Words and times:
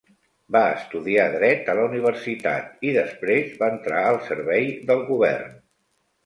Va 0.53 0.61
estudiar 0.75 1.25
dret 1.35 1.69
a 1.73 1.75
la 1.79 1.83
universitat, 1.89 2.71
i 2.89 2.95
després 2.97 3.53
va 3.61 3.69
entrar 3.75 4.01
al 4.07 4.19
servei 4.31 4.67
del 4.91 5.07
govern. 5.13 5.55